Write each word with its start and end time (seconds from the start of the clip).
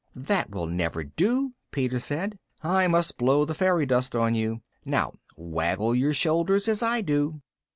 "That 0.15 0.49
will 0.49 0.65
never 0.65 1.03
do," 1.03 1.53
Peter 1.69 1.99
said, 1.99 2.39
"I 2.63 2.87
must 2.87 3.19
blow 3.19 3.45
the 3.45 3.53
fairy 3.53 3.85
dust 3.85 4.15
on 4.15 4.33
you. 4.33 4.63
Now 4.83 5.13
waggle 5.37 5.93
your 5.93 6.15
shoulders 6.15 6.67
as 6.67 6.81
I 6.81 7.01
do." 7.01 7.43